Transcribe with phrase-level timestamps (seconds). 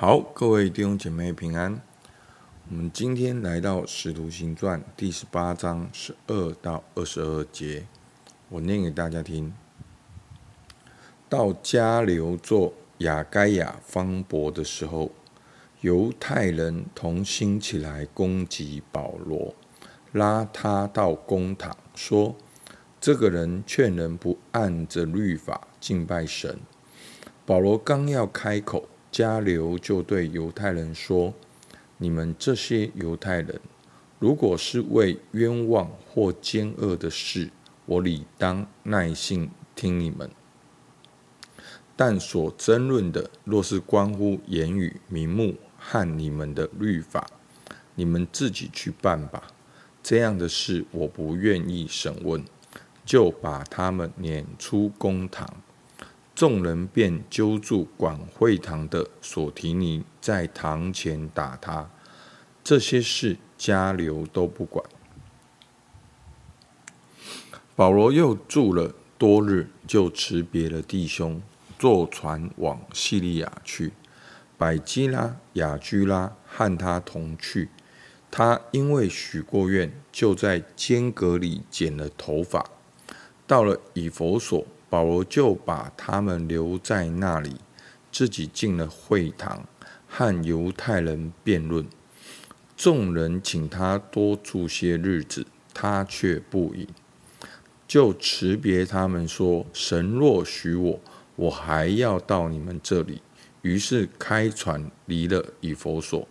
[0.00, 1.82] 好，各位弟兄姐妹平安。
[2.70, 7.84] 我们今天来到《使徒行传》第十八章十二到二十二节，
[8.48, 9.52] 我念给大家听。
[11.28, 15.10] 到加流作亚盖亚方伯的时候，
[15.80, 19.52] 犹太人同心起来攻击保罗，
[20.12, 22.36] 拉他到公堂，说
[23.00, 26.60] ：“这个人劝人不按着律法敬拜神。”
[27.44, 28.88] 保罗刚要开口。
[29.18, 31.34] 加流就对犹太人说
[31.98, 33.60] ：“你们这些犹太人，
[34.20, 37.50] 如果是为冤枉或奸恶的事，
[37.84, 40.28] 我理当耐心听你们；
[41.96, 47.26] 但所争论的，若是关乎言语、名目和你们的律法，
[47.96, 49.48] 你们自己去办吧。
[50.00, 52.44] 这样的事，我不愿意审问，
[53.04, 55.52] 就把他们撵出公堂。”
[56.38, 61.90] 众人便揪住管会堂的索提尼，在堂前打他。
[62.62, 64.84] 这些事迦流都不管。
[67.74, 71.42] 保罗又住了多日，就辞别了弟兄，
[71.76, 73.92] 坐船往叙利亚去。
[74.56, 77.68] 百基拉、亚居拉和他同去。
[78.30, 82.64] 他因为许过愿，就在监阁里剪了头发。
[83.44, 84.64] 到了以弗所。
[84.88, 87.56] 保罗就把他们留在那里，
[88.10, 89.66] 自己进了会堂，
[90.08, 91.86] 和犹太人辩论。
[92.76, 96.86] 众人请他多住些日子，他却不允，
[97.86, 101.00] 就辞别他们说：“神若许我，
[101.36, 103.20] 我还要到你们这里。”
[103.62, 106.26] 于是开船离了以弗所，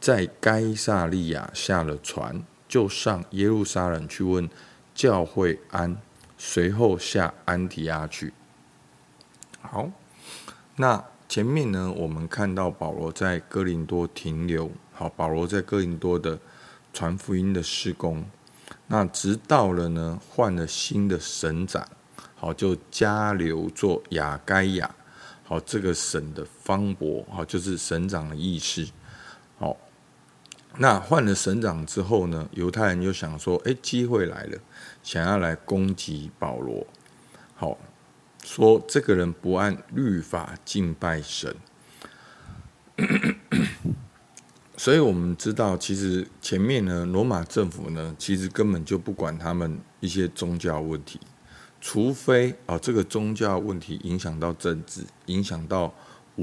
[0.00, 4.48] 在该撒利亚下了船，就上耶路撒冷去问
[4.94, 6.00] 教会安。
[6.42, 8.32] 随后下安提阿去。
[9.60, 9.90] 好，
[10.76, 14.70] 那前面呢，我们看到保罗在哥林多停留。
[14.94, 16.38] 好，保罗在哥林多的
[16.94, 18.24] 传福音的施工。
[18.86, 21.86] 那直到了呢，换了新的省长。
[22.34, 24.90] 好，就加流做亚该亚。
[25.44, 27.22] 好，这个省的方伯。
[27.30, 28.88] 好，就是省长的意思。
[30.82, 34.58] 那换了省长之后呢，犹太人就想说：哎，机会来了。
[35.02, 36.86] 想要来攻击保罗，
[37.54, 37.76] 好
[38.42, 41.54] 说这个人不按律法敬拜神，
[44.74, 51.20] 所以我们知道，其实前面呢，罗马政府呢，其实根本就不管他们一些宗教问题，
[51.78, 55.92] 除非啊这个宗教问题影响到政治，影响到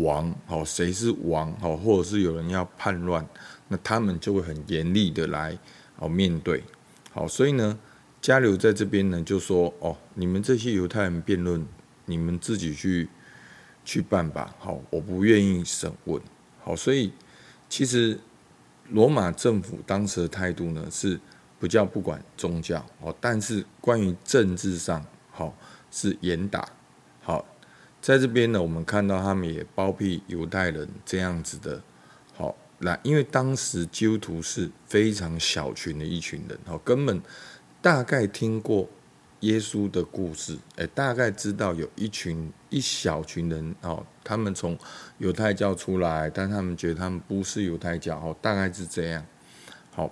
[0.04, 3.26] 王，哦谁是王，哦或者是有人要叛乱，
[3.68, 5.58] 那他们就会很严厉的来
[5.98, 6.64] 哦面对，
[7.12, 7.78] 好，所以呢。
[8.20, 11.66] 加流在这边呢，就说：“哦，你们这些犹太人辩论，
[12.06, 13.08] 你们自己去
[13.86, 14.54] 去办吧。
[14.60, 16.20] 好，我不愿意审问。
[16.62, 17.14] 好，所以
[17.70, 18.20] 其实
[18.90, 21.18] 罗马政府当时的态度呢，是
[21.60, 25.56] 不叫不管宗教哦，但是关于政治上，好
[25.92, 26.68] 是严打。
[28.08, 31.84] 在这边呢，我们看到他们也包庇犹太人这样子的。
[32.38, 37.22] 好，来，因为当时基督徒是非常小群的一群人，好，根本。
[37.82, 38.88] 大概听过
[39.42, 44.80] 耶稣的故事，诶，大概知道有一群一小群人哦，他们从
[45.18, 49.26] 犹太教出来，但他们觉得他们不是犹太教哦，大概是这样。
[49.92, 50.10] 好，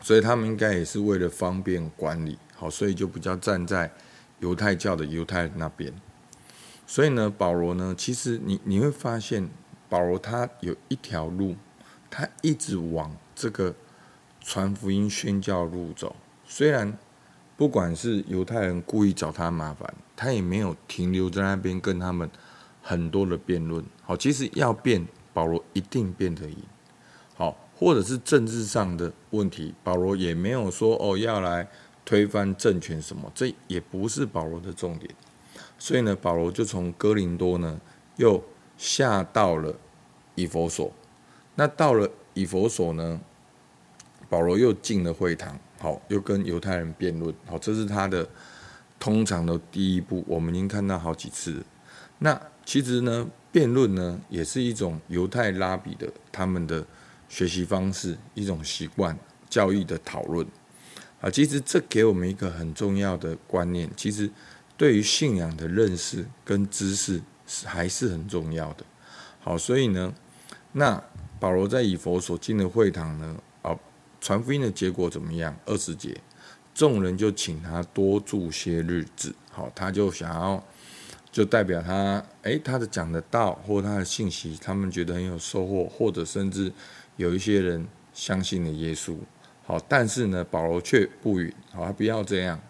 [0.00, 3.90] 所以他们应该也是为了方便管理，好，所以就比较站在
[4.38, 5.92] 犹太教的犹太那边。
[6.86, 9.48] 所以呢，保罗呢，其实你你会发现，
[9.88, 11.56] 保罗他有一条路，
[12.10, 13.74] 他一直往这个
[14.40, 16.14] 传福音宣教路走。
[16.44, 16.98] 虽然
[17.56, 22.28] 不管是犹太人故意找他麻烦，他也没有停留在那边跟他们
[22.82, 23.82] 很多的辩论。
[24.02, 26.56] 好，其实要辩，保罗一定辩得赢。
[27.34, 31.66] 好，或者是政治上的问题，保罗也没有说哦要来
[32.04, 35.14] 推翻政权什么，这也不是保罗的重点。
[35.82, 37.80] 所以呢，保罗就从哥林多呢
[38.14, 38.40] 又
[38.78, 39.74] 下到了
[40.36, 40.92] 以弗所。
[41.56, 43.20] 那到了以弗所呢，
[44.28, 45.58] 保罗又进了会堂。
[45.80, 47.34] 好，又跟犹太人辩论。
[47.46, 48.24] 好，这是他的
[49.00, 50.22] 通常的第一步。
[50.28, 51.60] 我们已经看到好几次。
[52.20, 56.86] 那其实呢，辩论呢，也是一种犹太拉比的他们的
[57.28, 59.18] 学习方式，一种习惯，
[59.50, 60.46] 教育的讨论。
[61.20, 63.90] 啊，其实这给我们一个很重要的观念。
[63.96, 64.30] 其实
[64.82, 68.84] 对于信仰的认识跟知识是还是很重要的。
[69.38, 70.12] 好，所以呢，
[70.72, 71.00] 那
[71.38, 73.36] 保罗在以弗所进的会堂呢，
[74.20, 75.56] 传福音的结果怎么样？
[75.66, 76.16] 二十节，
[76.74, 79.32] 众人就请他多住些日子。
[79.52, 80.60] 好，他就想要
[81.30, 86.72] 就代表他，诶，他的讲的道或他的信息，他们觉得很有收获，或者甚至
[87.14, 89.16] 有一些人相信了耶稣。
[89.64, 92.60] 好，但是呢，保罗却不允，好，他不要这样。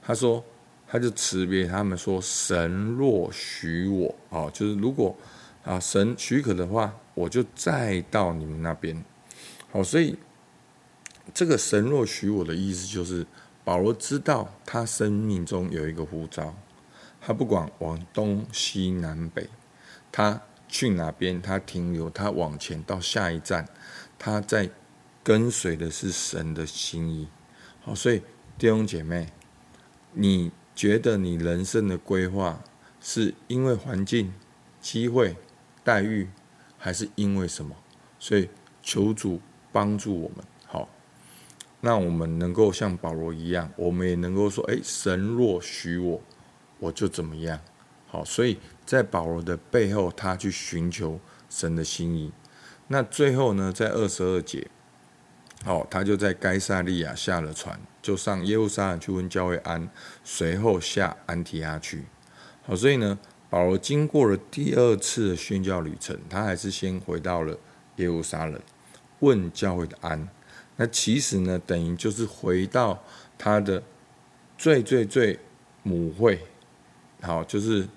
[0.00, 0.42] 他说，
[0.90, 5.14] 他就辞别他们说，神若许我，好，就是如果
[5.62, 9.04] 啊神许可的话，我就再到你们那边。
[9.70, 10.16] 好，所以
[11.34, 13.26] 这个神若许我的意思就是，
[13.64, 16.54] 保罗知道他生命中有一个呼召。
[17.20, 19.46] 他不管往东西南北，
[20.10, 23.68] 他去哪边，他停留，他往前到下一站，
[24.18, 24.70] 他在
[25.22, 27.28] 跟随的是神的心意。
[27.82, 28.22] 好，所以
[28.56, 29.28] 弟兄姐妹，
[30.12, 32.62] 你觉得你人生的规划
[33.00, 34.32] 是因为环境、
[34.80, 35.34] 机会、
[35.82, 36.30] 待遇，
[36.78, 37.74] 还是因为什么？
[38.20, 38.48] 所以
[38.80, 39.40] 求主
[39.72, 40.88] 帮助我们，好，
[41.80, 46.22] 那我们能够像保罗一样，我们也能够说：诶，神若许我。
[46.78, 47.58] 我就怎么样，
[48.06, 51.18] 好，所以在保罗的背后，他去寻求
[51.50, 52.30] 神的心意。
[52.86, 54.68] 那最后呢，在二十二节，
[55.64, 59.88] 好，他就在该撒利亚下了船，就上耶路撒冷去问教会安，
[60.22, 62.04] 随后下安提阿去。
[62.64, 63.18] 好，所以呢，
[63.50, 67.58] 保罗经过了第二次的宣教旅程，他还是先回到了
[67.96, 68.60] 耶路撒冷
[69.18, 70.28] 问教会的安。
[70.76, 73.02] 那其实呢，等于就是回到
[73.36, 73.82] 他的
[74.56, 75.38] 最最最
[75.82, 76.40] 母会。
[77.20, 77.88] 好，就是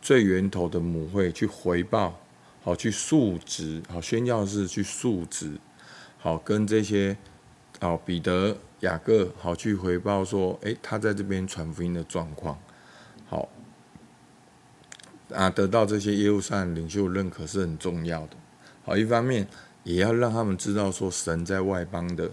[0.00, 2.18] 最源头的母会去回报，
[2.62, 5.52] 好去述职，好宣教士去述职，
[6.22, 7.18] 好跟这些，
[7.80, 12.56] 好彼得、雅各，好去回报说，诶，他在这边传福音的状况，
[13.26, 13.48] 好
[15.34, 18.36] 啊，得到这些耶路撒冷领袖认可是很重要的。
[18.84, 19.48] 好，一方面
[19.82, 22.30] 也要让他们知道说神在外邦的，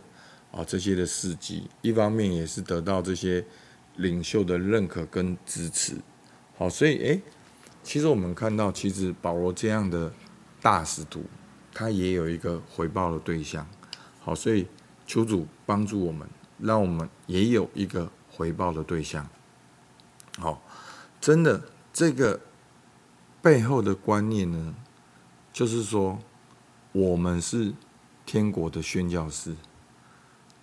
[0.52, 3.44] 啊这些的事迹，一方面也是得到这些。
[3.96, 5.94] 领袖的认可跟支持，
[6.58, 7.22] 好，所以诶，
[7.84, 10.10] 其实我们看到，其实保罗这样的
[10.62, 11.26] 大使徒，
[11.74, 13.68] 他也有一个回报的对象，
[14.20, 14.68] 好，所以
[15.06, 16.28] 求主帮助我们，
[16.60, 19.28] 让我们也有一个回报的对象，
[20.38, 20.62] 好，
[21.20, 21.62] 真的
[21.92, 22.40] 这个
[23.42, 24.76] 背后的观念呢，
[25.52, 26.20] 就是说，
[26.92, 27.74] 我们是
[28.26, 29.56] 天国的宣教士。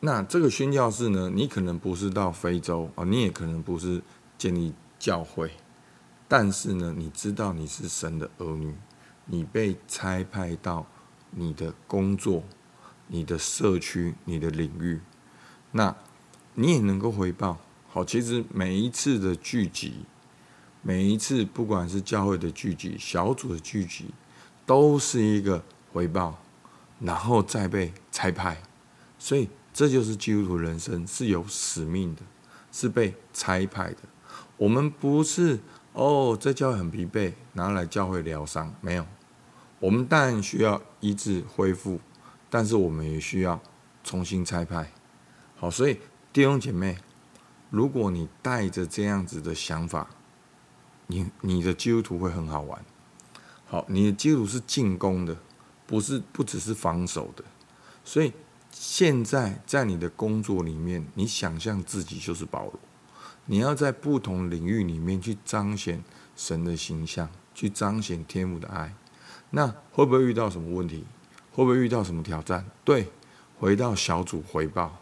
[0.01, 4.03] 那这个宣教士呢，你可能不是到非洲啊，你也可能不是
[4.37, 5.51] 建立教会，
[6.29, 8.75] 但是呢，你知道你是神的儿女，
[9.25, 10.87] 你被差派到
[11.31, 12.43] 你的工作、
[13.09, 15.01] 你的社区、你的领域，
[15.73, 15.95] 那
[16.55, 17.59] 你也能够回报。
[17.89, 20.05] 好，其实每一次的聚集，
[20.83, 24.07] 每一次不管是教会的聚集、小组的聚集，
[24.65, 25.63] 都是一个
[25.93, 26.39] 回报，
[27.01, 28.63] 然后再被差派，
[29.19, 29.49] 所以。
[29.79, 32.23] 这就是基督徒人生是有使命的，
[32.73, 33.99] 是被差派的。
[34.57, 35.61] 我们不是
[35.93, 39.05] 哦，这教会很疲惫，拿来教会疗伤，没有。
[39.79, 42.01] 我们当然需要医治恢复，
[42.57, 43.61] 但是我们也需要
[44.03, 44.91] 重新拆派。
[45.57, 46.01] 好，所以
[46.33, 46.97] 弟兄姐妹，
[47.69, 50.09] 如果你带着这样子的想法，
[51.07, 52.83] 你你的基督徒会很好玩。
[53.67, 55.37] 好，你的基督徒是进攻的，
[55.87, 57.45] 不是不只是防守的，
[58.03, 58.33] 所以。
[58.79, 62.79] 现在在你的工作里面，你想象自己就是保罗，
[63.47, 66.05] 你要在不同领域里面去彰显
[66.37, 68.95] 神的形象，去彰显天父的爱。
[69.49, 71.07] 那会不会遇到什么问题？
[71.57, 72.65] 会不会遇到什么挑战？
[72.85, 73.09] 对，
[73.59, 75.01] 回到小组回报，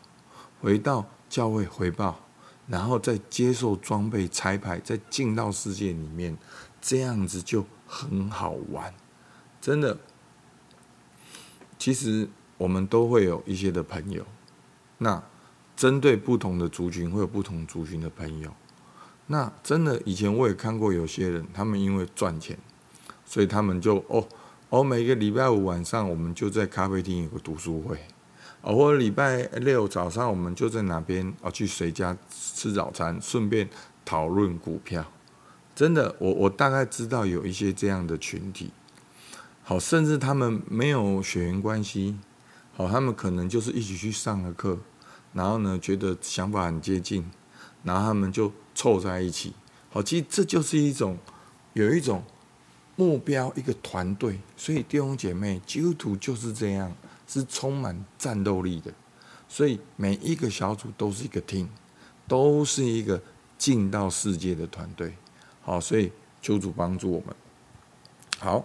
[0.62, 2.20] 回到教会回报，
[2.68, 6.38] 然后再接受装备拆牌，再进到世界里面，
[6.80, 8.94] 这样子就很好玩，
[9.60, 9.98] 真的。
[11.76, 12.30] 其实。
[12.56, 14.24] 我们都会有一些的朋友，
[14.98, 15.20] 那
[15.76, 18.54] 针对不同的族群会有不同族群的朋友。
[19.26, 22.56] 那真的以前我也看过有些人，他们因为赚钱，
[23.26, 24.24] 所以他们就哦
[24.74, 27.96] 哦，每个礼拜五晚上我们就在咖啡厅有个读书会，
[28.60, 33.70] 哦，或者礼拜六早上我们就在哪边哦去谁家吃早餐，顺便
[34.04, 35.06] 讨论股票。
[35.76, 38.72] 真的，我我大概知道有一些这样的群体，
[39.62, 42.16] 好，甚至他们没有血缘关系。
[42.72, 44.76] 好，他们可能就是一起去上了课，
[45.34, 47.30] 然后呢，觉得想法很接近，
[47.84, 49.52] 然后他们就凑在一起。
[49.90, 51.16] 好，其实这就是一种
[51.74, 52.24] 有一种
[52.96, 54.38] 目标，一个团队。
[54.56, 56.94] 所以弟兄姐妹，基督徒就是这样，
[57.26, 58.92] 是充满战斗力的。
[59.48, 61.68] 所以每一个小组都是一个 team，
[62.26, 63.22] 都是一个
[63.56, 65.14] 进到世界的团队。
[65.62, 67.34] 好，所以求主帮助我们。
[68.38, 68.64] 好，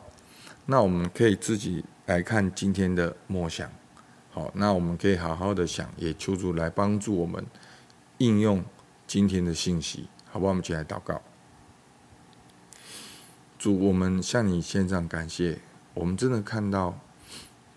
[0.65, 3.69] 那我们可以自己来看今天的默想。
[4.31, 7.45] 好，那我们可以好好的想，也求主来帮助我们
[8.19, 8.63] 应用
[9.07, 10.50] 今天的信息，好不好？
[10.50, 11.21] 我们一起来祷告。
[13.59, 15.59] 主，我们向你献上感谢。
[15.93, 16.97] 我们真的看到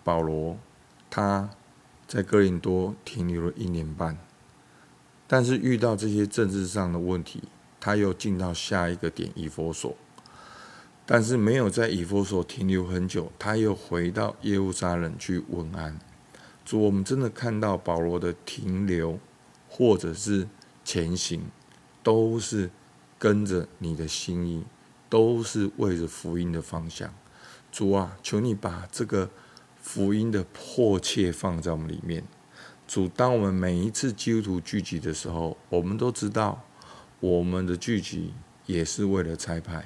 [0.05, 0.57] 保罗
[1.11, 1.51] 他
[2.07, 4.17] 在哥林多停留了一年半，
[5.27, 7.43] 但是遇到这些政治上的问题，
[7.81, 9.97] 他又进到下一个点以弗所，
[11.05, 15.99] 但是没有在以弗所停留很久，他又回到耶路撒冷去问安。
[16.65, 19.19] 主，我们真的看到保罗的停留
[19.69, 20.47] 或者是
[20.85, 21.43] 前行，
[22.05, 22.71] 都是
[23.19, 24.63] 跟着你的心意。
[25.13, 27.13] 都是为着福音的方向，
[27.71, 29.29] 主啊，求你把这个
[29.79, 32.25] 福音的迫切放在我们里面。
[32.89, 36.63] 主，当我们每一次基督徒聚集的时候，我们都知道，
[37.21, 38.33] 我们的聚集
[38.65, 39.85] 也是为了拆派。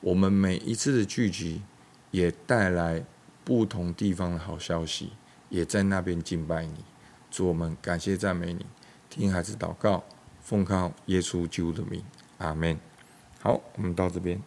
[0.00, 1.60] 我们每一次的聚集
[2.10, 3.04] 也带来
[3.44, 5.12] 不同地方的好消息，
[5.50, 6.86] 也在那边敬拜你。
[7.30, 8.64] 主，我们感谢赞美你，
[9.10, 10.04] 听孩子祷告，
[10.40, 12.02] 奉靠耶稣基督的名，
[12.38, 12.87] 阿门。
[13.40, 14.42] 好，我们到这边。